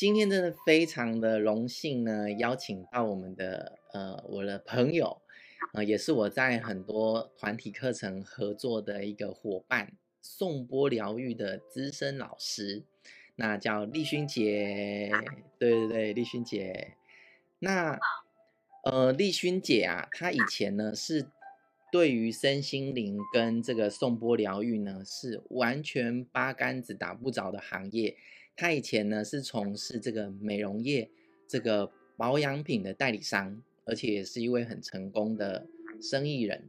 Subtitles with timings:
[0.00, 5.20] 今天真的非常的荣幸呢，邀请到我们的呃我的朋友，
[5.74, 12.82] 呃也是我在很多团体课程合作的一个伙伴，颂钵疗愈的资深老师，
[13.36, 15.10] 那叫丽勋姐，
[15.58, 16.94] 对对对，丽勋姐，
[17.58, 17.98] 那
[18.84, 21.26] 呃丽勋姐啊，她以前呢是
[21.92, 28.16] 对于身心灵跟这个颂钵疗愈呢是完全八竿子打不着的行业。
[28.60, 31.08] 他以前呢是从事这个美容业、
[31.48, 35.66] 这个保养品的代理商，而且也是一位很成功的
[35.98, 36.62] 生意人。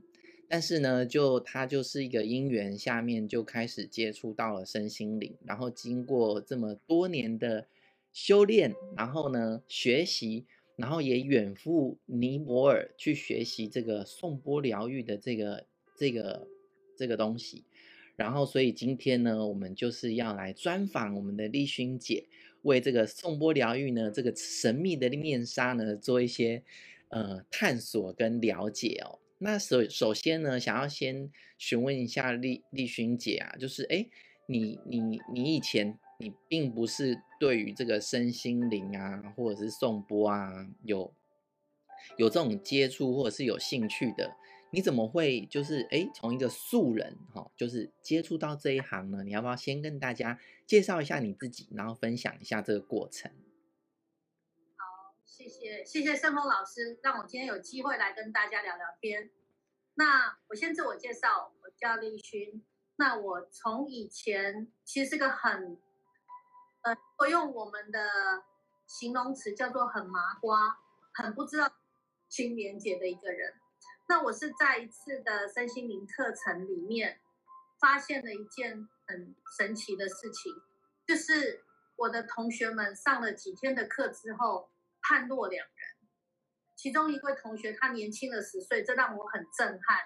[0.47, 7.67] 但是呢，就他就是一个因缘下面就开始接触到了身心灵，然后经过这么多年的
[8.13, 10.45] 修炼，然后呢学习，
[10.77, 15.65] 然后也远赴尼泊尔去学习这个颂钵疗愈的这个
[15.97, 16.47] 这个
[16.95, 17.65] 这个东西。
[18.21, 22.27] 然后，所以今天呢，我们就是要来专访我们的丽勋姐，
[22.61, 26.63] 为这个颂钵疗愈呢，这个神秘的面纱呢，做一些
[27.09, 29.17] 呃探索跟了解哦。
[29.39, 34.05] 那首首先呢，想要先询问一下丽丽勋姐啊，就是哎，
[34.45, 41.11] 你你你以前你并不是对于这个身心灵啊，或者是颂钵啊，有
[42.17, 44.31] 有这种接触或者是有兴趣的。
[44.73, 49.23] 你怎么会就是哎，从一个素人哈，就是接触到这一行呢？
[49.23, 53.29] 你要不要先跟大家介绍一下你自己，然后分享一下这个过程？
[54.77, 59.29] 好，谢谢谢谢圣峰老师，让我今天有机会来跟大家聊聊天。
[59.95, 62.63] 那我先自我介绍，我叫立勋。
[62.95, 65.77] 那我从以前其实是个很
[66.83, 67.99] 呃，我用我们的
[68.87, 70.77] 形容词叫做很麻瓜，
[71.11, 71.69] 很不知道
[72.29, 73.55] 心连结的一个人。
[74.11, 77.21] 那我是在一次的身心灵课程里面，
[77.79, 80.53] 发现了一件很神奇的事情，
[81.07, 81.63] 就是
[81.95, 84.69] 我的同学们上了几天的课之后，
[85.01, 86.09] 判若两人。
[86.75, 90.01] 其中一位同学他年轻了十岁，这让我很震撼，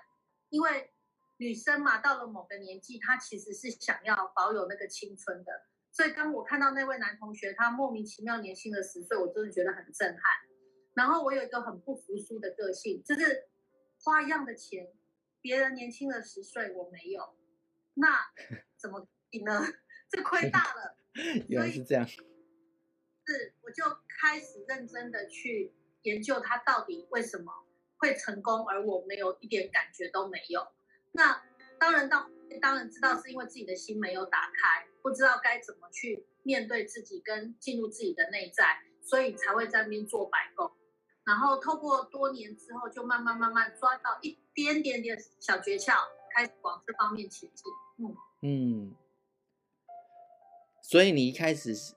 [0.50, 0.94] 因为
[1.38, 5.52] 女生嘛，到了某个年纪，她其实是想要保有那个青春的。
[5.92, 10.22] 所以当我看到那位男同学他莫名其妙年轻了十岁，我真的觉得很震撼。
[10.94, 13.50] 然后我有一个很不服输的个性，就是。
[14.06, 14.94] 花一样的钱，
[15.42, 17.36] 别人年轻了十岁，我没有，
[17.96, 18.32] 那
[18.78, 19.66] 怎么比呢？
[20.12, 20.96] 这亏大了。
[21.50, 22.08] 原来是这样。
[22.08, 22.22] 是，
[23.64, 23.84] 我就
[24.20, 25.74] 开始认真的去
[26.04, 27.52] 研究他到底为什么
[27.98, 30.68] 会成功，而我没有一点感觉都没有。
[31.14, 31.44] 那
[31.80, 32.30] 当然到
[32.62, 40.72] 当然知道是因为自己的心没有打开，不知道该怎么去面对自己跟进入自己的内在，所以才会在那边做白工。
[41.26, 45.94] 然后透过多年之后，就慢慢慢慢抓到一点点点小诀窍，
[46.32, 47.74] 开始往这方面前进。
[47.98, 48.96] 嗯嗯，
[50.84, 51.96] 所以你一开始是，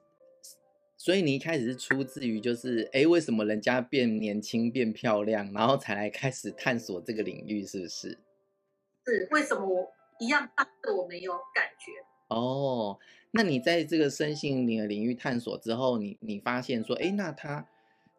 [0.97, 8.19] 所以你一开始是出自于就是，哎，为什么人家变年轻变漂亮，然后才来开始探索这个领域，是不是？
[9.05, 11.93] 是，为什么我一样大的我没有感觉？
[12.35, 12.99] 哦，
[13.33, 17.69] 那你在这个身心灵的领域探索之后，你你发现说，哎，那他。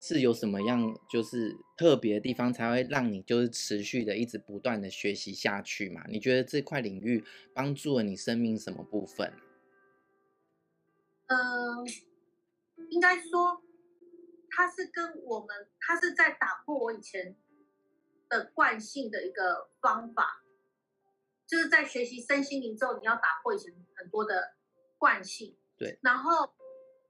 [0.01, 6.05] 是有什么样就是特别的地方，才会让你就是持续的一直不断的学习下去嘛？
[6.07, 7.23] 你觉得这块领域
[7.53, 9.33] 帮助了你生命什么部分？
[11.27, 11.85] 嗯、呃，
[12.89, 13.61] 应该说，
[14.49, 17.35] 它是跟我们，它是在打破我以前
[18.29, 20.43] 的惯性的一个方法，
[21.45, 24.55] 就是在学习身心灵之后，你要打破以前很多的
[24.97, 25.57] 惯性。
[25.77, 26.53] 对，然后。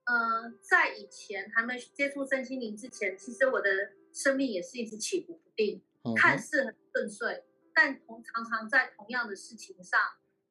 [0.09, 3.69] 嗯、呃，在以前还没接触身心灵之前，其实我的
[4.11, 7.43] 生命也是一直起伏不定，嗯、看似很顺遂，
[7.75, 9.99] 但同常常在同样的事情上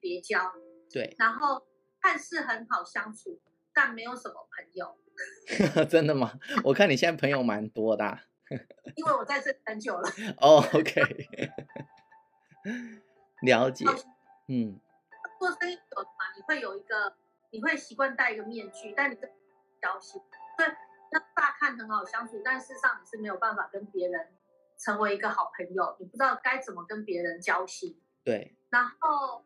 [0.00, 0.52] 叠交。
[0.92, 1.66] 对，然后
[2.00, 3.40] 看似很好相处，
[3.74, 4.96] 但没有什么朋友。
[5.90, 6.38] 真的吗？
[6.62, 8.22] 我看你现在朋友蛮多的、啊。
[8.94, 10.08] 因为我在这很久了。
[10.40, 11.02] 哦、oh,，OK，
[13.42, 13.84] 了解。
[14.46, 14.80] 嗯，
[15.38, 16.32] 做生意有嘛？
[16.36, 17.14] 你会有一个，
[17.50, 19.28] 你会习惯戴一个面具，但你这。
[19.80, 20.20] 交心，
[20.56, 20.66] 对，
[21.12, 24.34] 那乍看很好相处，但事实上你是没有办法跟别人
[24.78, 28.00] 成为一个好朋友，你不知道该怎么跟别人交心。
[28.24, 29.44] 对，然后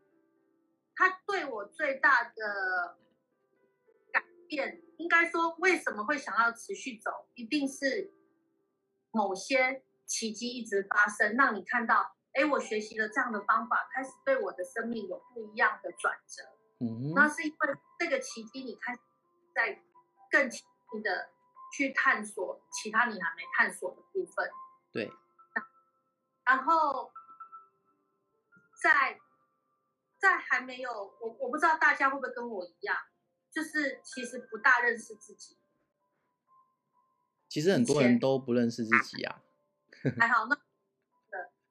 [0.97, 2.99] 他对我最大的
[4.13, 8.13] 改变，应该说为什么会想要持续走，一定是
[9.11, 16.43] 某些奇迹一直发生，让你看到，哎，我学习了这样的方法，开始对我的生命有不一样的转折。
[16.81, 17.57] 嗯，那是因为
[17.99, 19.01] 这个奇迹，你开始
[19.55, 19.83] 在。
[20.33, 21.31] 更轻易的
[21.77, 24.51] 去探索其他你还没探索的部分。
[24.91, 25.13] 对。
[26.45, 27.13] 然后
[28.83, 29.21] 在
[30.19, 30.91] 在还没有
[31.21, 32.97] 我我不知道大家会不会跟我一样，
[33.53, 35.57] 就是其实不大认识自己，
[37.49, 39.43] 其实很多人都不认识自己啊。
[40.19, 40.57] 还好，那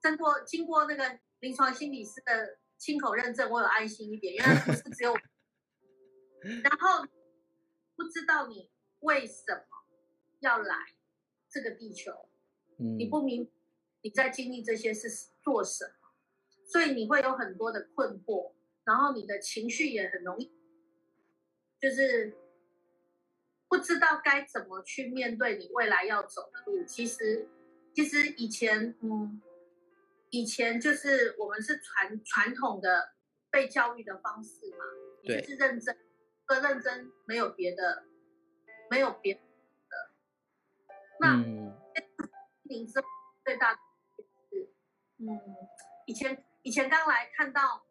[0.02, 5.14] 经过经过那个临床心理师的亲口认证，我有安心一点，因为不是只有。
[6.64, 7.06] 然后
[7.96, 9.86] 不知道你为什么
[10.40, 10.76] 要来
[11.50, 12.30] 这个地球，
[12.78, 13.52] 嗯，你不明
[14.02, 15.08] 你在经历这些是
[15.42, 16.10] 做什么，
[16.66, 18.54] 所以你会有很多的困惑，
[18.84, 20.52] 然后你的情绪也很容易，
[21.80, 22.36] 就是
[23.68, 26.84] 不知道该怎么去面对你未来要走的路。
[26.86, 27.48] 其实，
[27.94, 29.42] 其实以前，嗯，
[30.30, 33.14] 以前就是我们是传传统的
[33.50, 34.86] 被教育的方式嘛，
[35.22, 35.98] 你就是认真。
[36.60, 38.04] 认真没有别的，
[38.90, 39.42] 没有别的。
[41.20, 41.36] 那
[42.64, 42.94] 灵之
[43.44, 43.80] 最大的
[44.50, 44.70] 是，
[45.18, 45.28] 嗯，
[46.06, 47.86] 以前以前刚来看到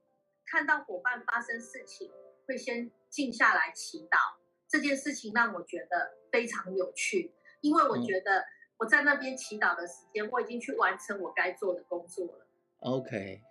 [0.45, 2.11] 看到伙伴发生事情，
[2.47, 4.37] 会先静下来祈祷。
[4.69, 8.45] 这件事情让我觉得非常有趣，因为我觉得
[8.79, 12.47] 我在那边祈祷的时间，我已经去完成我该做的工作了。
[12.81, 13.43] OK，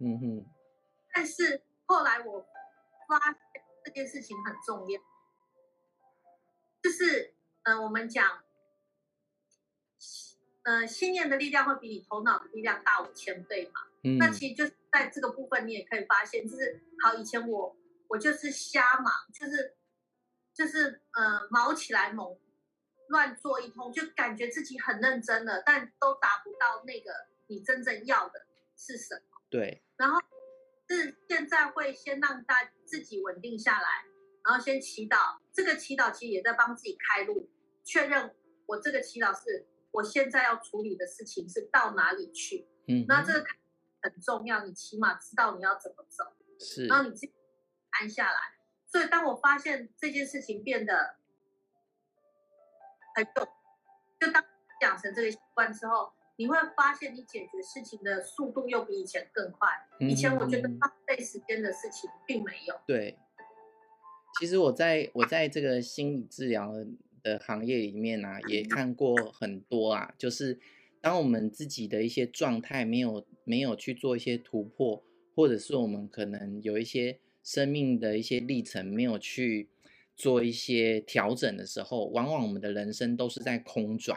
[0.00, 0.46] 嗯哼。
[1.12, 2.44] 但是后来我
[3.06, 3.47] 发现。
[3.88, 5.00] 这件事情很重要，
[6.82, 7.32] 就是，
[7.62, 8.44] 呃，我们讲，
[10.64, 13.80] 呃，信念的力量会比你头脑的力量大五千倍嘛。
[14.02, 14.18] 嗯。
[14.18, 17.74] 那其实就是在这个部分，你也可以发现，就是好，以前我
[18.08, 19.74] 我就是瞎忙，就是
[20.52, 22.38] 就是呃，毛起来猛
[23.08, 27.10] 乱做一通，就感觉自己很认真了，但都达不到那个
[27.46, 28.46] 你真正要的
[28.76, 29.40] 是什么。
[29.48, 29.82] 对。
[29.96, 30.20] 然后。
[30.88, 34.04] 是现在会先让大自己稳定下来，
[34.44, 35.38] 然后先祈祷。
[35.52, 37.50] 这个祈祷其实也在帮自己开路，
[37.84, 38.34] 确认
[38.66, 42.66] 我这个祈祷是我现在要处理的事情是到哪里去。
[42.86, 43.44] 嗯，那这个
[44.00, 46.24] 很重要，你起码知道你要怎么走。
[46.58, 47.34] 是，然后你自己
[47.90, 48.38] 安下来。
[48.86, 51.16] 所以当我发现这件事情变得
[53.14, 53.46] 很重，
[54.18, 54.42] 就当
[54.80, 56.14] 养成这个习惯之后。
[56.38, 59.68] 你会发现，你解决事情的速度又比以前更快。
[59.98, 62.76] 以前我觉得浪费时间的事情并没有。
[62.86, 63.18] 对，
[64.38, 66.72] 其实我在我在这个心理治疗
[67.24, 70.60] 的行业里面啊，也看过很多啊，就是
[71.00, 75.02] 当我们自己的一些状态没有没有去做一些突破，
[75.34, 79.68] 或者是我们可能有一些生命的一些历程没有去
[80.14, 84.16] 做一些调整的时候，往往我们的人生都是在空转。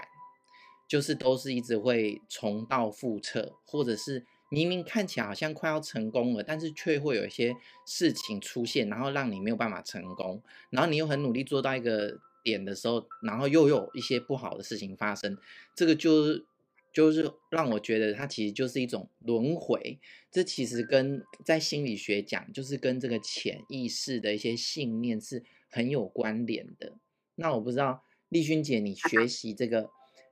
[0.91, 7.55] 就是都是一直会重蹈覆辙，或者是明明看起来好像快要成功了，但是却会有一些
[7.87, 10.43] 事情出现，然后让你没有办法成功。
[10.69, 15.37] 然后你又很努力做到一个点的时候，然后又有一些不好的事情发生。
[15.73, 16.45] 这个就是
[16.91, 19.97] 就是让我觉得它其实就是一种轮回。
[20.29, 26.97] 这其实跟在心理学讲，就是跟这个潜意识的一些信念是很有关联的。
[27.35, 29.89] 那我不知道丽君姐，你学习这个。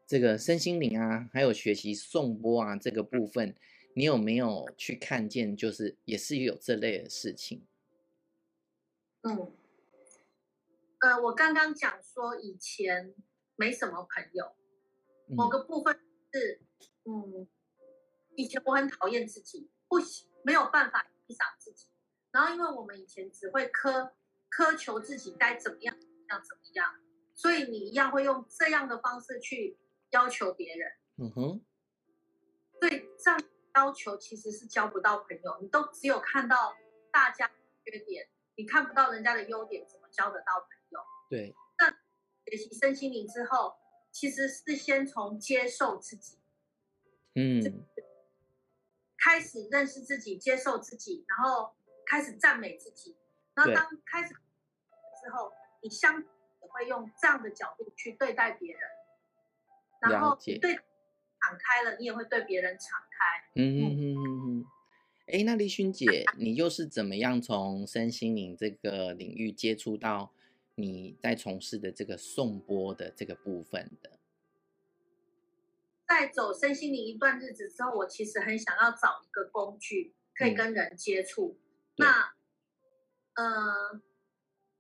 [0.10, 3.56] 这个身心灵啊，还有学习颂钵啊，这个部分，
[3.94, 5.56] 你有没有去看见？
[5.56, 7.68] 就是也是有这类的事情。
[9.22, 9.54] 嗯，
[11.02, 13.14] 呃，我刚刚讲说以前
[13.56, 14.56] 没什么朋友，
[15.28, 15.96] 某个部分
[16.34, 16.60] 是，
[17.04, 17.48] 嗯，
[18.36, 19.98] 以前我很讨厌自己，不
[20.42, 21.86] 没有办法欣赏自己，
[22.32, 24.14] 然后因为我们以前只会苛
[24.50, 25.96] 苛求自己该怎么样，
[26.32, 26.96] 要怎么样，
[27.36, 29.78] 所以你一样会用这样的方式去。
[30.12, 31.66] 要求别人，嗯哼，
[32.80, 33.40] 对，这样
[33.76, 35.58] 要求其实是交不到朋友。
[35.62, 36.76] 你都只有看到
[37.12, 41.00] 大家的缺点，你看不到人家的优点，怎么交得到朋友？
[41.30, 41.56] 对。
[41.78, 41.90] 那
[42.46, 43.78] 学习身心灵之后，
[44.12, 46.40] 其实是先从接受自己，
[47.36, 47.62] 嗯，
[49.18, 51.76] 开始认识自己，接受自己，然后
[52.06, 53.16] 开始赞美自己。
[53.54, 55.52] 然后当开始之后，
[55.82, 58.82] 你相也会用这样的角度去对待别人。
[60.02, 63.50] 然后对敞开了，你也会对别人敞开。
[63.56, 64.66] 嗯嗯嗯嗯嗯。
[65.28, 70.34] 哎，那丽勋姐，你又是怎么样从身心灵这个领域接触到
[70.76, 74.18] 你在从事的这个颂钵的这个部分的？
[76.08, 81.60] 在走身心灵一段日子之后，我其实很想要找一个工具可以跟人接触。
[81.98, 82.34] 嗯、那，
[83.36, 84.02] 呃，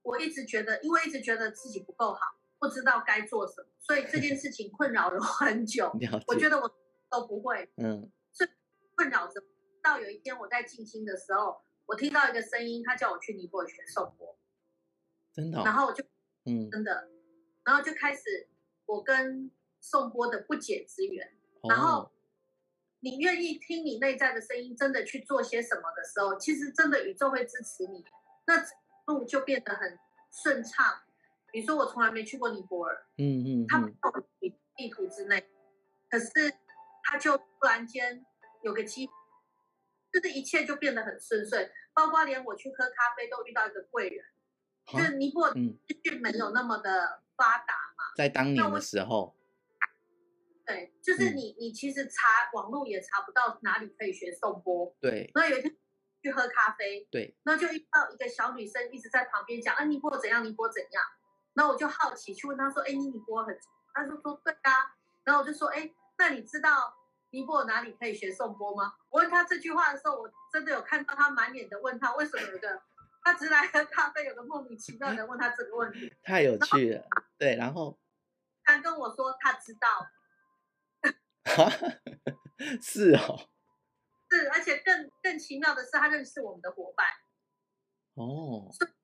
[0.01, 2.38] 我一直觉得，因为一直觉得自己不够好。
[2.59, 5.91] 不知道该做什么，所以这件事情困扰了我很久。
[6.27, 6.69] 我觉得我
[7.09, 8.49] 都不会，嗯，所以
[8.95, 9.41] 困扰着。
[9.81, 14.37] 到有一天我在静心的时候，我听到一个声音，他叫我去尼泊尔学颂钵，
[15.33, 15.63] 真的、哦。
[15.63, 16.03] 然后我就，
[16.43, 17.09] 嗯，真的，
[17.63, 18.49] 然后就开始
[18.85, 19.49] 我跟
[19.79, 21.33] 颂钵的不解之缘。
[21.63, 22.11] 然后
[22.99, 28.03] 你愿意听你内在的声音，真的去做些什么的时候，其实真的宇宙会支持你，
[28.47, 28.61] 那
[29.05, 29.97] 路就变得很
[30.29, 31.03] 顺畅。
[31.51, 33.93] 比如说，我从来没去过尼泊尔，嗯嗯，他们
[34.75, 35.43] 地图之内，
[36.09, 36.27] 可是
[37.03, 38.25] 他就突然间
[38.63, 39.07] 有个机，
[40.11, 44.25] 就是一切就变得很顺遂，包括连我去喝咖啡都遇到一个贵人，
[44.85, 49.35] 啊、就是尼泊尔资讯没有那么的发达嘛，在当年的时候。
[50.65, 54.95] 对，就是你，你其实查网络也查不到哪里可以学颂钵。
[55.01, 55.31] 对。
[55.33, 55.75] 然后有一天
[56.21, 57.07] 去喝咖啡。
[57.09, 57.35] 对。
[57.41, 61.03] 然后就遇到一个小女生一直在旁边讲，啊，尼泊尔怎样，尼泊尔怎样。
[61.53, 63.59] 然后我就好奇去问他说，哎，你尼泊尔很？
[63.93, 64.95] 他就说对啊。
[65.23, 66.93] 然后我就说，哎，那你知道
[67.31, 68.93] 尼泊尔哪里可以学颂钵吗？
[69.09, 72.81] 我问他这句话的时候，我真的有看到他满脸的问他，为什么有个
[73.23, 76.13] 他直来喝咖啡，有个莫名其妙的问他这个问题？
[76.23, 77.05] 太有趣了。
[77.37, 77.99] 对，然后
[78.63, 80.07] 他跟我说他知道。
[82.81, 83.49] 是哦，
[84.29, 87.07] 是，而且更更奇妙的是，他认识我们的伙伴
[88.13, 88.95] 哦，所以会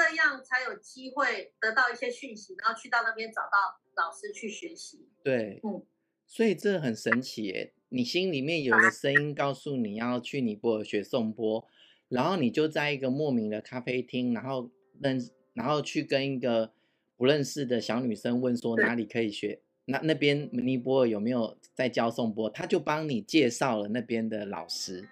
[0.00, 5.06] 这样才有机会得到一些讯息，然后去到那边找到老师去学习。
[5.22, 5.84] 对，嗯，
[6.26, 7.74] 所以这很神奇耶！
[7.90, 11.66] 你心里面有个声音告诉你要去尼泊尔学颂钵，
[12.08, 14.70] 然后你就在一个莫名的咖啡厅，然后
[15.02, 15.20] 认，
[15.52, 16.72] 然后去跟一个
[17.16, 19.60] 不认识的小女生问说哪里可以学。
[19.84, 22.48] 那那边尼泊尔有没有在教颂钵？
[22.48, 25.08] 他就帮你介绍了那边的老师，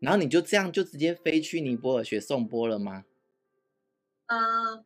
[0.00, 3.04] 然后你就这样就直接飞去尼泊尔学颂钵了吗？
[4.30, 4.84] 呃，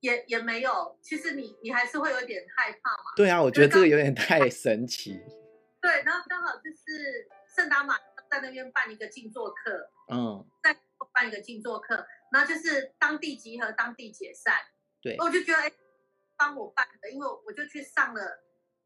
[0.00, 3.12] 也也没有，其实你你还是会有点害怕嘛。
[3.14, 5.20] 对啊，我觉得这个有点太神奇。
[5.80, 7.96] 对，然后刚好就是圣达玛
[8.28, 10.76] 在那边办一个静坐课，嗯，在
[11.12, 14.54] 办一个静坐课，然后就是当地集合，当地解散。
[15.00, 15.72] 对，我就觉得哎。
[16.38, 18.20] 帮我办的，因为我就去上了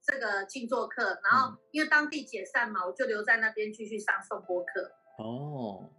[0.00, 4.92] 这个静坐课，然后因为当地解散嘛，我就留在那边继续上颂钵课。
[5.18, 5.90] 哦，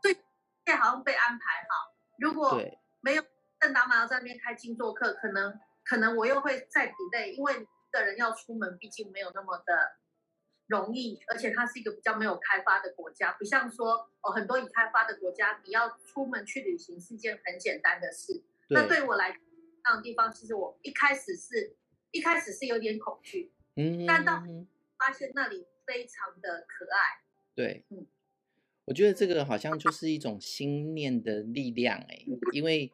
[0.00, 0.24] 所以现
[0.64, 1.94] 在好像被安排好。
[2.18, 2.58] 如果
[3.02, 3.22] 没有
[3.60, 9.96] 圣达玛要在那边开静坐课，可能可能我又会再 delay，因为一个人要出门，毕竟没有那么的
[10.66, 18.42] 容易，而且它是一个比较没有开发的国家，不像说哦很多已开发的国家，你要出门去旅行是件很简单的事。
[18.70, 19.38] 那对我来。
[19.84, 21.74] 那种地方，其实我一开始是
[22.12, 24.40] 一开始是有点恐惧，嗯，但到
[24.96, 27.20] 发现那里非常的可爱。
[27.56, 28.06] 对，嗯，
[28.84, 32.90] 我觉得这个好像就是一种心念的力量，哎，因为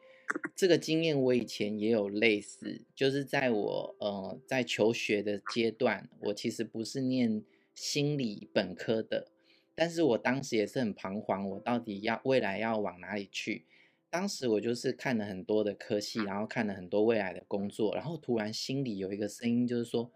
[0.55, 7.43] 这个经验我以前也有类似，就是在我呃在求学的阶段，我其实不是念
[7.73, 9.31] 心理本科的，
[9.73, 13.65] 但是我当时也是很彷徨，我到底要未来要往哪里去？
[14.11, 20.11] 当时我就是看了很多的科系，然后看了很多未来的工作，然后突然心里有一个声音，就是说，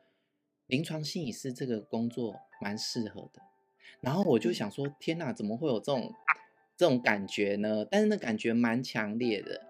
[0.68, 3.42] 临床心理师这个工作蛮适合的。
[4.02, 6.14] 然后我就想说，天哪，怎么会有这种
[6.76, 7.86] 这种感觉呢？
[7.90, 9.62] 但是那感觉蛮强烈的。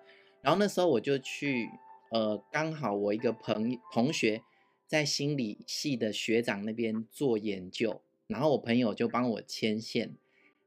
[0.42, 1.70] 然后那时候我就去，
[2.12, 4.42] 呃，刚好我一个朋同学
[4.88, 10.16] 在心理系的学长那边做研究，然后我朋友就帮我牵线，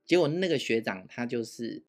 [0.04, 1.82] 结果那个学长他就是。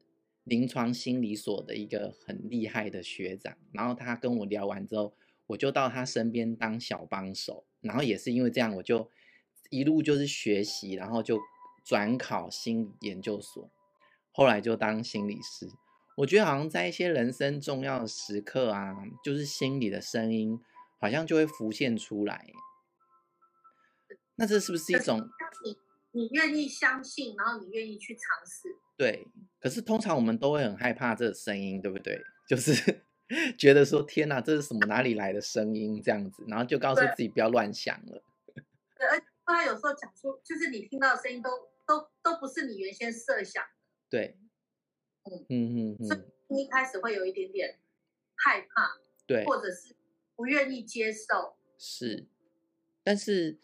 [0.47, 5.13] 临床心理所的一个很厉害的学长，然后他跟我聊完之后，
[5.47, 9.11] 我就到他身边当小帮手，然后也是因为这样，我就
[9.69, 11.37] 一路就是学习，然后就
[11.87, 13.71] 转考心理研究所，
[14.33, 15.69] 后来就当心理师。
[16.17, 20.59] 我觉得好像在一些人生重要的时刻啊，就是心里的声音
[20.99, 22.45] 好像就会浮现出来。
[24.35, 25.17] 那这是不是一种？
[25.63, 25.77] 你
[26.11, 28.75] 你愿意相信，然后你愿意去尝试。
[28.97, 29.25] 对，
[29.61, 32.19] 可是通常我们都会很害怕这个声音，对不对？
[32.49, 33.05] 就是
[33.57, 38.23] 觉得说天哪，这是什么哪里来的声音这样子，然后就告诉自己不要乱想了。
[38.95, 41.49] 对，而且他有时候讲出，就是你听到的声音都
[41.87, 43.69] 都都不是你原先设想的。
[44.09, 44.37] 对，
[45.23, 46.17] 嗯嗯嗯，所
[46.49, 47.79] 以一开始会有一点点
[48.35, 49.95] 害怕，对，或者是
[50.35, 51.55] 不愿意接受。
[51.79, 52.27] 是，
[53.03, 53.57] 但是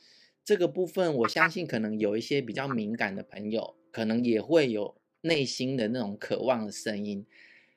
[0.43, 4.97] 这个部分，我相信可能有一些比较敏感的朋友，可能也会有。
[5.25, 7.25] 内心的那种渴望的声音，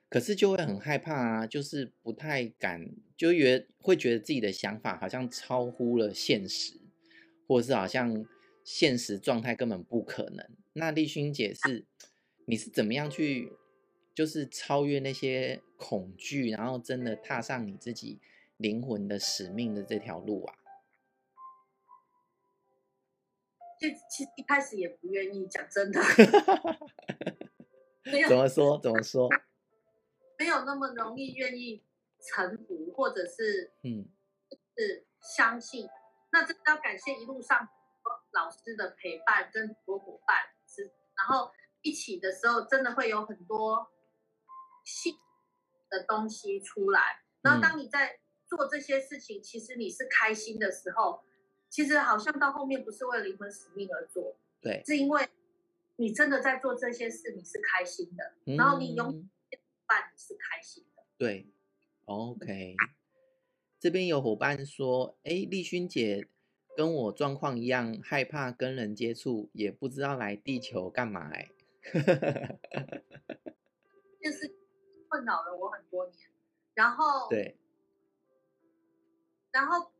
[0.09, 6.81] 可是就会很害怕啊，就是不太敢，就觉会觉得自己的想法好像超乎了现实，
[7.47, 8.27] 或者是好像
[8.67, 10.45] 现实状态根本不可能。
[10.73, 11.87] 那丽勋姐是，
[12.47, 13.53] 你是怎么样去，
[14.13, 18.19] 就是超越那些恐惧，然后真的踏上你自己
[18.57, 20.57] 灵魂的使命的这条路啊？
[23.79, 26.01] 就其实一开始也不愿意讲真的。
[28.29, 28.81] 怎么说？
[28.81, 29.29] 怎么说？
[30.41, 31.85] 没有那么容易愿意
[32.21, 34.09] 臣服，或者是嗯，
[34.77, 35.87] 是相信。
[36.33, 37.69] 那真的要感谢一路上
[38.37, 40.37] 老师的陪伴跟很多伙伴，
[40.69, 40.85] 是
[41.17, 41.51] 然后
[41.81, 43.91] 一起的时候，真的会有很多
[44.85, 45.15] 新
[45.89, 47.23] 的东西出来。
[47.41, 51.25] 然后当你在做这些事情，其实你是开心的时候，
[51.71, 55.27] 其实好像到后面不是为了灵魂使命而做，对，是因为
[55.97, 59.29] 你真的在做这些事，你是开心的，嗯、然后你用
[59.87, 61.49] 伴你是开心的，对
[62.05, 62.77] ，OK。
[63.79, 66.29] 这边有伙伴说，哎，丽勋姐
[66.77, 71.51] 跟我状况一样，害怕跟人接触，也不知道来地球干嘛哎，
[74.23, 74.55] 就是
[75.09, 76.29] 困扰了我很多年，
[76.75, 77.57] 然后对。
[79.53, 79.91] 然后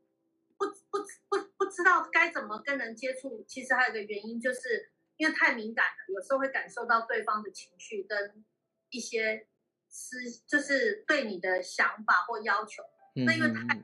[0.55, 8.45] 不不不不知道该怎么跟人接触，其实还有一个原因，就是因为太敏感了，有时候会感受到对方的情绪跟
[8.91, 9.47] 一些
[9.87, 12.83] 思，就是对你的想法或要求。
[13.15, 13.83] 嗯、那因为太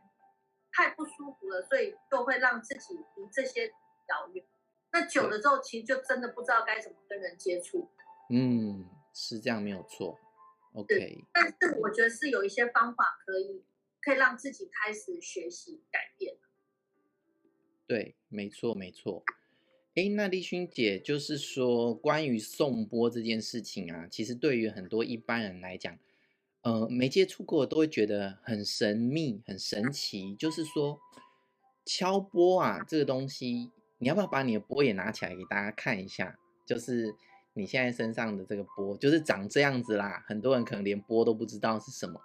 [0.74, 3.68] 太不舒服了，所以就会让自己离这些
[4.10, 4.44] 遥远。
[4.92, 7.90] 那久了之后，其实就真的不知道该怎么跟人接触。
[8.30, 10.20] 嗯，是这样，没有错。
[10.74, 13.64] OK，但是我觉得是有一些方法可以。
[14.06, 16.36] 可以让自己开始学习改变。
[17.88, 19.24] 对，没错，没错。
[19.96, 25.98] 哎，那丽勋姐就是说，关于颂钵这件事情啊，其实对于很多一般人来讲，
[26.64, 30.34] 呃，没接触过都会觉得很神秘、很神奇。
[30.36, 31.00] 就是说，
[31.86, 36.40] 敲钵啊，这个东西，你要不要把你的钵也拿起来给大家看一下？
[36.66, 37.14] 就是
[37.54, 40.24] 你现在身上的这个钵，就是长这样子啦。
[40.26, 42.22] 很多人可能连钵都不知道是什么。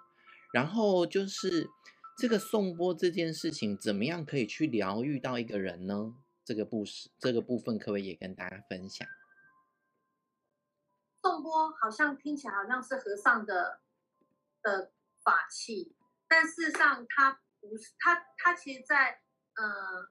[0.53, 1.69] 然后就是
[2.17, 6.15] 这个颂钵这件事情，怎么样可以去疗愈到一个人呢？
[6.45, 9.05] 这个部事，这个部分可不可以也跟大家分享？
[11.21, 13.81] 颂钵好像听起来好像是和尚的
[14.61, 14.91] 的
[15.23, 15.95] 法器，
[16.27, 19.21] 但事实上他不是，他他其实在
[19.55, 20.09] 呃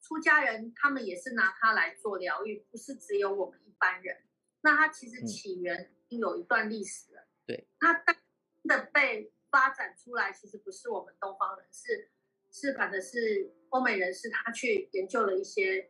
[0.00, 4.24] 出家人他们也是拿它来做疗愈，不是只有我们一般人。
[4.62, 8.16] 那它其实起源已经有一段历史了，嗯、对，它真
[8.64, 9.32] 的被。
[9.48, 12.10] 发展出来其实不是我们东方人，是
[12.50, 15.88] 是反的是欧美人士，他去研究了一些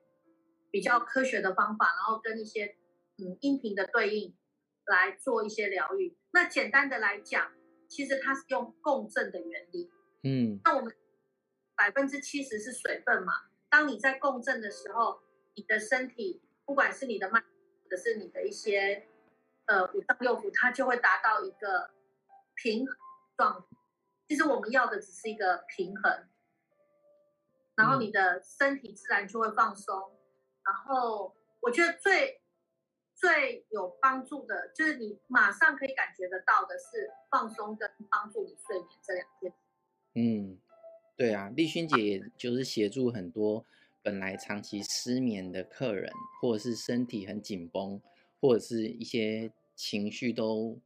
[0.70, 2.76] 比较科学的方法，然后跟一些
[3.16, 4.36] 嗯音频的对应
[4.84, 6.16] 来做一些疗愈。
[6.32, 7.54] 那简单的来讲，
[7.88, 9.90] 其实它是用共振的原理。
[10.22, 10.94] 嗯，那我们
[11.76, 13.32] 百分之七十是水分嘛，
[13.70, 15.20] 当你在共振的时候，
[15.54, 19.06] 你的身体不管是你的脉，或者是你的一些
[19.66, 21.90] 呃五脏六腑，它就会达到一个
[22.54, 22.96] 平衡。
[23.36, 23.66] 状，
[24.26, 26.26] 其实我们要的只是一个平衡，
[27.74, 29.94] 然后你的身体自然就会放松。
[29.94, 30.16] 嗯、
[30.64, 32.40] 然后我觉得最
[33.16, 39.52] 最有帮助的，就是你马上可以感觉得到的是放松跟帮助你睡眠这两件。
[40.14, 40.58] 嗯，
[41.16, 43.64] 对啊，丽勋姐也就是协助很多
[44.02, 48.00] 本来长期失眠的客人，或者是身体很紧绷，
[48.40, 50.78] 或者是一些情绪都。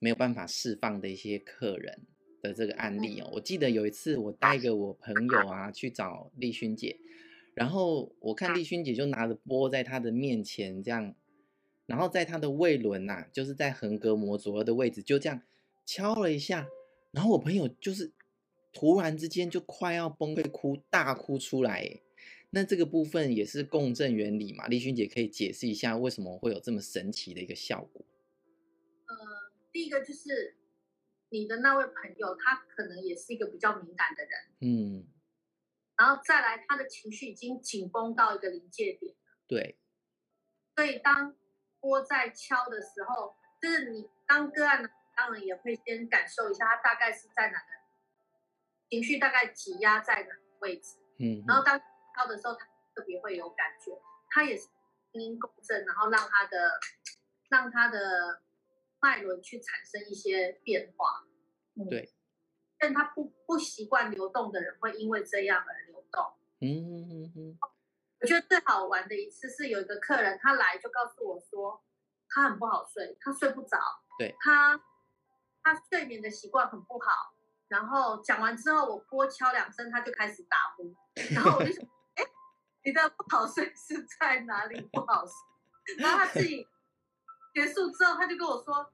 [0.00, 2.02] 没有办法释放的一些客人
[2.42, 6.98] 的这个案例哦，我记得有一次我带个我朋友啊去找丽勋姐，
[7.54, 11.14] 然后我看丽勋姐就拿着钵在她的面前这样，
[11.86, 15.42] 然后在他的胃轮呐，就是在横膈膜左右的位置就这样
[15.84, 16.66] 敲了一下，
[17.12, 18.12] 然后我朋友就是
[18.72, 22.00] 突然之间就快要崩溃哭大哭出来，
[22.50, 24.66] 那这个部分也是共振原理嘛？
[24.66, 28.04] 丽君姐可以解释一下为什么会有这么神奇的一个效果？
[29.72, 30.56] 第一个就是
[31.30, 35.04] 你的那位朋友，他可能也是一个比较敏感的人，嗯，
[35.96, 39.18] 然后再来，他的情绪已经紧绷到一个临界点了，
[39.48, 39.76] 对，
[40.76, 41.34] 所以当
[41.84, 47.66] 钵在敲的时候，就是你当个案，当然也会先感受一下他大概是在哪个
[48.88, 51.78] 情绪，大概挤压在哪个位置，嗯，然后当
[52.16, 53.92] 敲的时候，他特别会有感觉，
[54.30, 54.62] 他也是
[55.12, 56.80] 声音共振，然后让他的
[57.50, 58.40] 让他的。
[59.02, 61.26] 脉轮去产生一些变化，
[61.74, 62.10] 嗯、对，
[62.78, 66.24] 但他不不习惯流动的人会因为这样而流动。
[66.62, 67.58] 嗯嗯嗯，
[68.24, 71.84] 我觉得最好玩的一次是有一个客人，他来就告诉我说，
[72.30, 73.78] 他很不好睡，他睡不着，
[74.18, 74.80] 对，他
[75.62, 77.34] 他睡眠的习惯很不好。
[77.68, 80.94] 然后讲完之后，我拨敲两声，他就开始打呼。
[81.34, 81.84] 然后我就说，
[82.16, 82.24] 哎，
[82.82, 85.96] 你的不好睡是在哪里不好睡？
[85.98, 86.66] 然后他自己。
[87.52, 88.90] 结束之后，他就跟我说：“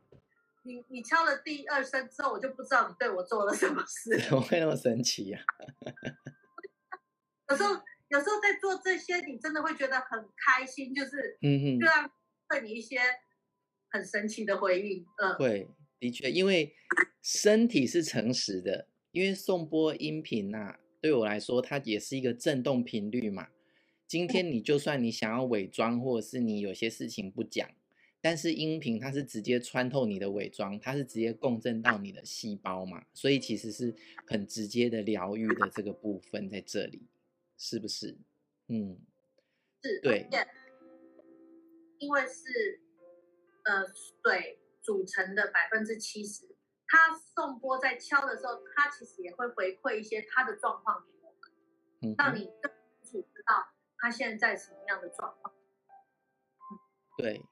[0.65, 4.19] 你你敲了第二声之后，我就不知道你对我做了什么事。
[4.29, 5.49] 怎么会那么神奇呀、啊？
[7.49, 7.75] 有时候
[8.11, 12.11] 有时候在做这些，你真的会觉得很开心，就是嗯哼，就让
[12.49, 12.99] 对你一些
[13.89, 15.07] 很神奇的回应。
[15.19, 15.69] 嗯，会
[15.99, 16.75] 的确，因为
[17.23, 23.49] 身体是诚实的，因为颂钵音频呐、啊，对我来说，它也是一个震动频率嘛。
[24.07, 27.69] 今天你就算你想要伪装，或者是你有些事情不讲。”
[28.23, 33.95] 但是音频它是直接穿透你的伪装，它是直接共振到你的细胞嘛，所以其实是
[34.27, 37.01] 很直接的疗愈的这个部分在这里，
[37.63, 38.17] 是不是？
[38.69, 38.99] 嗯，
[39.83, 40.27] 是，对，
[41.99, 42.81] 因为是
[43.65, 46.57] 呃水组成的百分之七十，
[46.89, 53.69] 它颂钵在敲的时候，它其实也会回馈一些它的状况给我们，让你更清楚知道
[53.99, 55.55] 它现在在什么样的状况。
[57.19, 57.45] 对，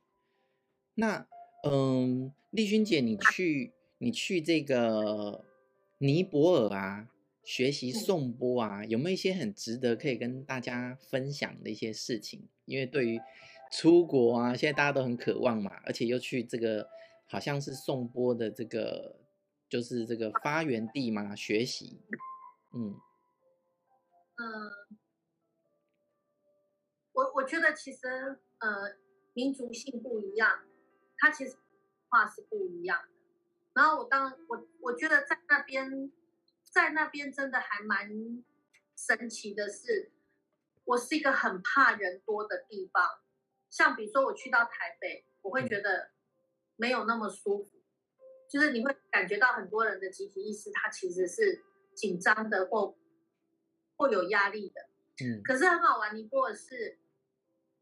[0.94, 1.28] 那
[1.64, 5.44] 嗯，丽君姐，你去你去这个
[5.98, 7.10] 尼泊尔啊，
[7.48, 12.46] 学习颂钵啊，有没有一些很值得可以跟大家分享的一些事情？
[12.66, 13.18] 因为对于
[13.72, 16.86] 出国啊，现在大家都很渴望嘛，而且又去这个
[17.24, 19.16] 好像是颂钵的这个
[19.66, 22.02] 就是这个发源地嘛，学习，
[22.74, 23.00] 嗯
[24.36, 24.70] 嗯，
[27.12, 28.98] 我我觉得其实呃。
[29.34, 30.64] 民族性不一样，
[31.16, 31.56] 它其实
[32.08, 33.08] 话是不一样的。
[33.72, 36.10] 然后我当我我觉得在那边，
[36.70, 38.08] 在那边真的还蛮
[38.96, 40.12] 神奇的是，
[40.84, 43.20] 我是一个很怕人多的地方。
[43.70, 46.10] 像比如说我去到台北，我会觉得
[46.76, 47.82] 没有那么舒服，
[48.48, 52.96] 就是你会感觉到很多人的集体意识，它其实是紧张的或
[53.96, 54.88] 或有压力的。
[55.24, 56.98] 嗯，可是很好玩，尼泊尔是。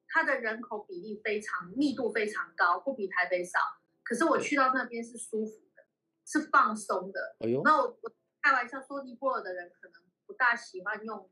[0.08, 3.58] 它的人口比例非常密度非常高，不比台北少。
[4.04, 5.84] 可是我去到那边是舒服的，
[6.24, 7.36] 是放松的。
[7.40, 8.12] 哎呦，那我我
[8.46, 11.28] 开玩笑说，尼泊尔的人可能不大喜欢用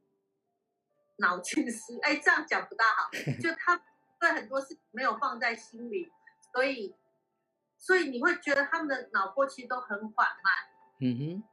[1.18, 3.09] 脑去思，哎，这样讲不大好。
[3.40, 3.81] 就他
[4.18, 6.11] 对很多事情没有放在心里，
[6.53, 6.96] 所以
[7.79, 10.55] 所以你会觉得他们的脑波其实都很缓慢。
[11.03, 11.44] 嗯哼。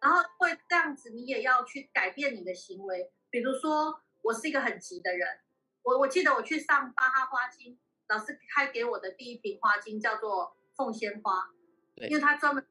[0.00, 3.12] 然后会这样子，你也要去改变你的行为。
[3.30, 5.38] 比如说，我是一个很急的人。
[5.82, 11.48] 我我记得我去上巴哈花精，老师开给我的第一瓶花精叫做凤仙花，
[11.94, 12.66] 因为它专门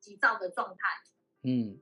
[0.00, 1.02] 急躁的状态。
[1.46, 1.80] 嗯，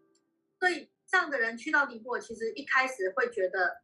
[0.61, 3.83] 所以这样的人去到尼泊尔，其实一开始会觉得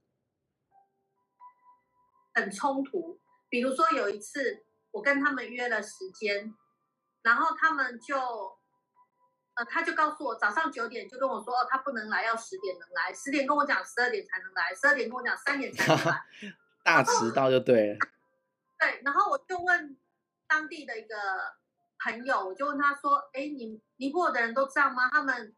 [2.34, 3.18] 很冲突。
[3.48, 6.54] 比如说有一次，我跟他们约了时间，
[7.22, 8.60] 然后他们就。
[9.54, 13.12] 呃他就告诉我，早上九点就跟我说，哦，他不能来，要十点能来。
[13.12, 14.72] 十点跟我讲，十二点才能来。
[14.74, 16.24] 十二点跟我讲，三点才能来。
[16.84, 17.98] 大迟到就对了。
[18.78, 19.98] 对，然后我就问
[20.46, 21.16] 当地的一个
[22.02, 25.10] 朋友，我就问他说，哎，你尼泊尔的人都这样吗？
[25.10, 25.54] 他们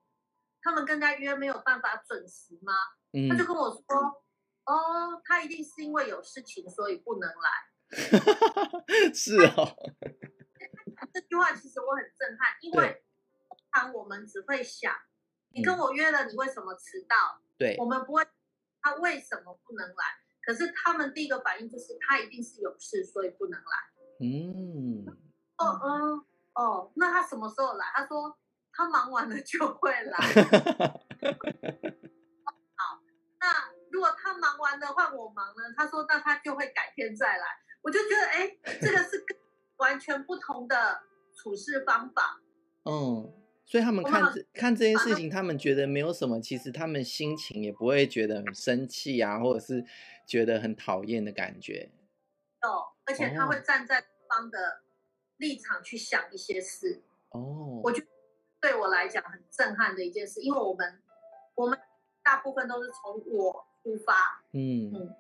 [0.63, 2.73] 他们跟他约没有办法准时吗？
[3.13, 3.29] 嗯。
[3.29, 3.83] 他就跟我说，
[4.65, 9.13] 哦，他一定是因为有事情，所以不能来。
[9.13, 9.77] 是哦。
[11.13, 13.05] 这句话其实我很震撼，因为
[13.73, 13.93] 常。
[13.93, 14.95] 我们只会想，
[15.51, 17.43] 你跟我约了，你为什么迟到？
[17.59, 18.27] 对，我们不会，
[18.81, 20.05] 他为什么不能来？
[20.45, 23.67] 可是他们第一个反应就是他一定是有事，所以不能来。
[24.21, 25.07] 嗯，
[25.59, 27.87] 哦，嗯，哦，那他什么时候来？
[27.95, 28.39] 他说
[28.73, 30.17] 他忙完了就会来。
[32.77, 33.01] 好，
[33.41, 33.47] 那
[33.91, 35.75] 如果他忙完了换我忙呢？
[35.77, 37.45] 他说那他就会改天再来。
[37.83, 39.25] 我就觉得，哎，这个是
[39.79, 41.03] 完全不同的
[41.35, 42.41] 处事方法。
[42.85, 43.35] 嗯。
[43.65, 49.83] 所以他们看这看这件事情，他们觉得没有什么，其实他们心情也不会觉得很生气啊，或者是
[50.27, 51.91] 觉得很讨厌的感觉。
[52.61, 54.83] 哦，而且他会站在对方的
[55.39, 57.03] 立场去想一些事。
[57.31, 58.07] 哦，我觉得
[58.63, 61.03] 对我来讲很震撼的一件事，因为我们
[61.55, 61.79] 我们
[62.23, 64.43] 大部分都是从我出发。
[64.53, 65.15] 嗯嗯。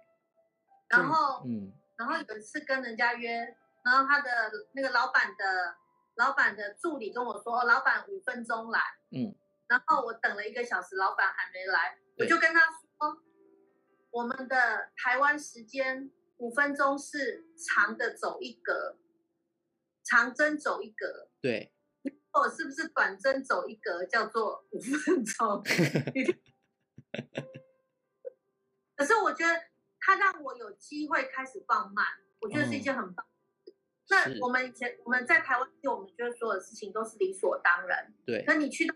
[0.89, 5.77] 然后嗯，然后有一次跟人家约，然后他的那个老板的。
[6.17, 8.79] 老板的助理跟我说：“哦，老板五分钟来。”
[9.17, 9.35] 嗯，
[9.67, 13.23] 然后我等了一个小时，老板还没来，我就跟他说
[14.13, 18.99] ：“我们的台湾时间五分钟是长的走一格，
[20.05, 21.31] 长针走一格。
[21.41, 21.73] 对，
[22.33, 25.63] 我是不是短针走一格叫做五分钟？
[28.97, 29.53] 可是我觉得
[30.01, 32.07] 他让我有机会开始放慢，
[32.41, 33.27] 我觉得是一件很棒。
[33.67, 33.75] 嗯”
[34.09, 38.13] 那我们以前我们在台湾，就我们觉得所有事情都是理所当然。
[38.25, 38.45] 对。
[38.45, 38.95] 可你去到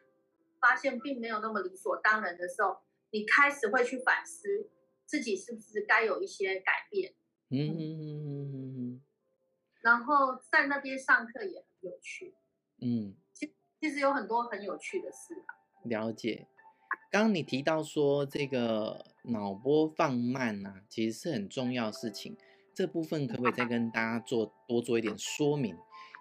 [0.60, 2.78] 发现并没有那么理所当然的时候，
[3.10, 4.70] 你开始会去反思
[5.04, 7.14] 自己是不是该有一些改变。
[7.50, 9.02] 嗯嗯嗯嗯嗯。
[9.82, 12.34] 然后在那边上课也很有趣。
[12.80, 13.14] 嗯。
[13.32, 15.54] 其其实有很多很有趣的事啊。
[15.84, 16.46] 了解。
[17.10, 22.36] 刚刚你提到说这个脑波放慢啊，其实是很重要的事情。
[22.74, 25.76] 这部分可不可以再跟大家做多做一点说明？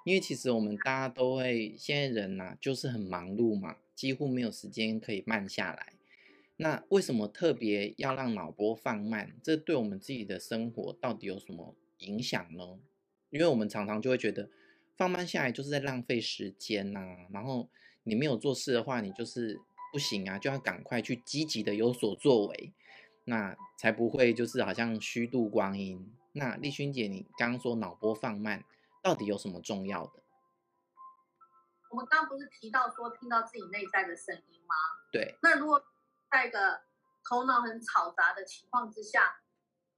[0.06, 5.94] 因为其实我们大家都会，现在人呐、啊、就是很忙碌嘛，几乎没有时间可以慢下来。
[6.58, 9.36] 那为什么特别要让脑波放慢？
[9.44, 12.80] 这对我们自己的生活到底有什么影响呢？
[13.32, 14.50] 因为我们常常就会觉得
[14.98, 17.70] 放慢下来就是在浪费时间呐、啊，然后
[18.04, 19.60] 你没有做事的话，你就是
[19.92, 22.74] 不行啊，就要赶快去积极的有所作为，
[23.26, 26.14] 那才不会就是好像虚度光阴。
[26.34, 28.64] 那丽薰姐，你刚刚说脑波放慢，
[29.02, 30.24] 到底有什么重要的？
[31.92, 34.76] 我们刚刚不是提到说听到自己内在的声音吗？
[35.12, 35.38] 对。
[35.42, 35.82] 那如果
[36.30, 36.82] 在一个
[37.24, 39.42] 头脑很嘈杂的情况之下，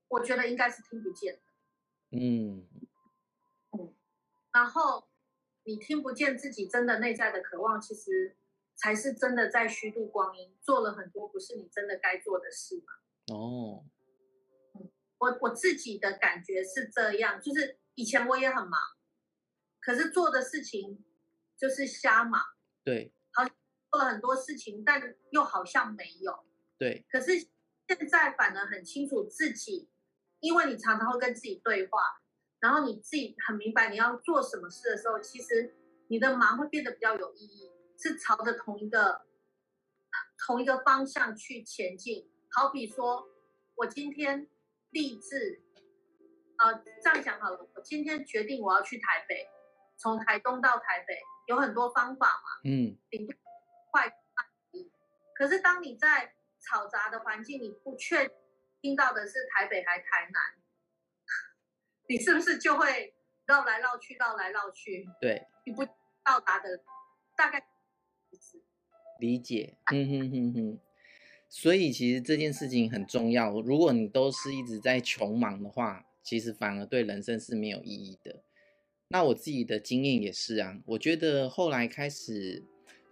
[0.08, 1.42] 我觉得应该是听不见的。
[2.12, 2.58] 嗯。
[2.60, 2.77] 嗯。
[4.58, 5.08] 然后
[5.66, 8.36] 你听不见自己真的内在的渴望，其实
[8.76, 13.36] 才是真的在虚度光阴，做了很多不是你真的该做的事嘛。
[13.36, 13.86] 哦。
[14.74, 14.90] 嗯，
[15.20, 18.80] 我我自己的感觉是这样，就是以前我也很忙，
[19.80, 21.04] 可是做的事情。
[21.60, 22.40] 就是瞎忙，
[22.84, 23.52] 对，好像
[23.90, 26.46] 做了很多事情，但又好像没有，
[26.78, 27.04] 对。
[27.10, 27.32] 可是
[27.88, 29.90] 现在反而很清楚自己，
[30.40, 32.00] 因为你常常会跟自己对话，
[32.60, 35.76] 然后你自己很明白你要做什么事的时候，其实
[36.08, 39.22] 你的忙会变得比较有意义，是朝着同一个
[40.46, 42.30] 同一个方向去前进。
[42.52, 43.28] 好比说，
[43.76, 44.48] 我今天
[44.90, 45.62] 立志，
[46.58, 49.48] 呃，这样讲好了，我今天决定我要去台北，
[49.98, 51.20] 从台东到台北。
[51.48, 53.34] 有很多方法嘛，嗯，顶多
[53.90, 54.14] 快。
[55.34, 58.30] 可是当你在嘈杂的环境，你不确
[58.82, 60.42] 听到的是台北还台南，
[62.08, 63.14] 你是不是就会
[63.46, 65.06] 绕来绕去，绕来绕去？
[65.22, 65.86] 对，你不
[66.24, 66.82] 到达的
[67.36, 67.62] 大概
[69.20, 70.80] 理解，嗯哼哼哼。
[71.50, 73.62] 所以其实这件事情很重要。
[73.62, 78.44] 如果你都是一直在穷忙的话，其实反而对人生是没有意义的。
[79.08, 82.66] 那我自己的经验也是啊，我觉得后来开始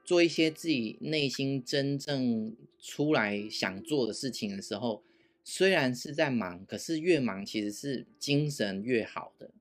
[0.03, 5.01] 做一些自己内心真正出来想做的事情的时候，
[5.47, 9.51] 虽然是在忙，可是越忙其实是精神越好的。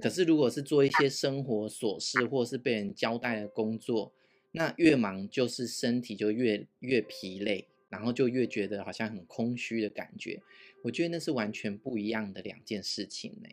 [0.00, 4.14] 可是如果是做一些生活琐事或是被人交代的工作，
[4.52, 10.40] 那越忙就是身体就越越疲累，然后就越觉得好像很空虚的感觉。
[10.84, 13.50] 我觉得那是完全不一样的两件事情呢。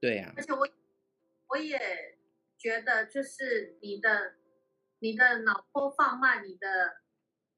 [0.00, 0.68] 对呀、啊，而且我
[1.50, 1.78] 我也
[2.58, 4.34] 觉得，就是你的
[4.98, 6.96] 你的脑波放慢，你的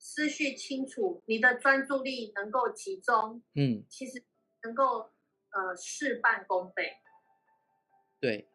[0.03, 4.25] 思绪清楚，你的专注力能够集中，嗯，其实
[4.63, 5.11] 能够
[5.51, 6.97] 呃事半功倍。
[8.19, 8.49] 对，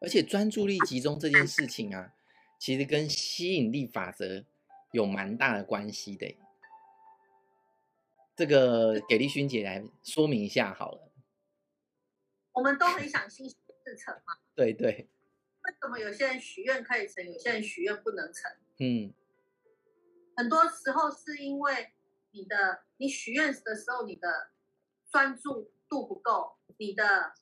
[0.00, 2.14] 而且专注力集中这件事情啊，
[2.60, 4.44] 其实跟吸引力法则
[4.92, 6.36] 有蛮大的关系的。
[8.36, 11.12] 这个给丽薰姐来说明一下好了。
[12.52, 14.38] 我们都很想心想事成嘛。
[14.54, 15.08] 对对。
[15.64, 18.50] 为什么有些人许愿可以成，有些人许愿不能成？
[18.78, 19.12] 嗯。
[20.36, 21.92] 很多时候是因为
[22.32, 24.50] 你的，你许愿的时候，你的
[25.10, 27.34] 专注度不够，你的，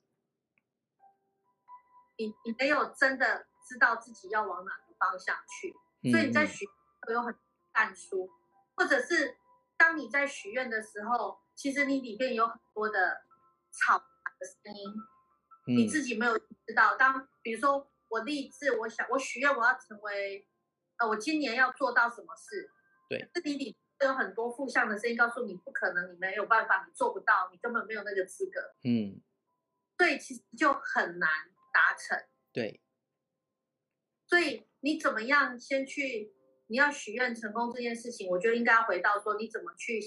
[2.17, 6.67] 你你没有真的知道自己要往哪个方向去，嗯、所以你在许
[7.07, 7.35] 都有很
[7.73, 8.31] 淡疏，
[8.77, 9.37] 或者是
[9.77, 13.23] 当你在许愿的时候，其实你里面有很多的
[13.73, 14.05] 吵的。
[14.65, 14.93] 声音，
[15.69, 16.97] 你自己没有知道。
[16.97, 20.49] 当比如说我立志，我想我许愿我要成为，
[20.97, 22.69] 呃，我今年要做到什么事？
[23.13, 28.75] 对，这里里会有很多负向的声音告诉你不可能，你没有办法，你做不到，你根本没有那个资格。
[28.85, 29.21] 嗯，
[29.99, 31.29] 所以其实就很难
[31.73, 32.19] 达成。
[32.53, 32.81] 对，
[34.27, 36.33] 所以你怎么样先去？
[36.69, 40.01] 你要许愿成功这件事情，我觉得应该要回到说你怎么去，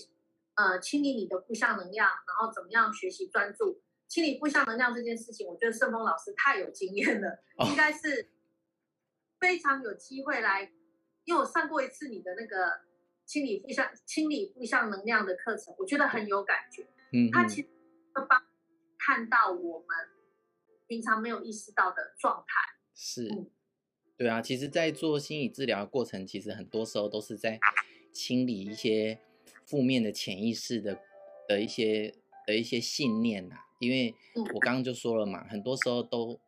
[0.56, 3.84] 呃，清理你的负向能量，然后怎么样学习专注。
[4.08, 8.32] 清理负向能量这件事情，我觉得盛峰老师太有经验了，哦、应该是
[9.40, 10.74] 非常有机会来，
[11.26, 12.82] 因为我上过一次你的那个
[13.26, 16.88] 清理负向、清理负向能量的课程，我觉得很有感觉。
[17.12, 17.68] 嗯，它其实
[18.14, 18.44] 会帮
[18.98, 19.88] 看到我们
[20.88, 22.54] 平常没有意识到的状态。
[22.94, 23.50] 是，嗯、
[24.18, 27.60] 对啊，其实，在做心理治疗的过程，其实很多时候都是在
[28.14, 29.20] 清理一些
[29.66, 31.00] 负面的潜意识的
[31.48, 32.14] 的一些
[32.48, 33.62] 的一些信念呐、啊。
[33.80, 34.16] 因为
[34.54, 36.40] 我刚刚就说了嘛，很多时候都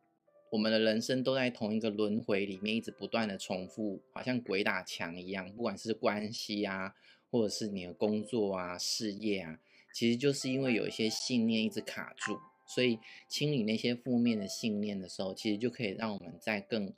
[0.50, 5.52] 我们的人生都在同一个轮回里面，一直不断的重复，好像鬼打墙一样。
[5.52, 6.94] 不管是关系啊，
[7.30, 9.58] 或者是你的工作啊、事业啊，
[9.92, 16.94] 其实就是因为有一些信念一直卡住，所以清理那些负面的信念的时候，其实就可以让我们再更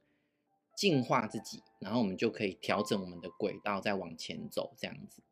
[0.76, 5.22] 净化自己，然后我们就可以调整我们的轨道，再往前走，这样子。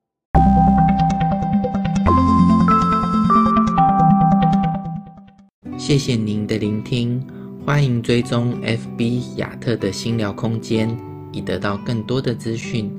[5.79, 7.25] 谢谢您的聆听，
[7.69, 10.89] 欢迎追踪 FB 亚特的新聊空间，
[11.33, 12.91] 以得到更多的资讯，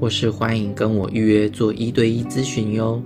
[0.00, 3.00] 或是欢迎跟我预约做一对一咨询哟。